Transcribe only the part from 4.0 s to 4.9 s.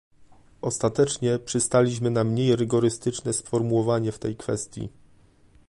w tej kwestii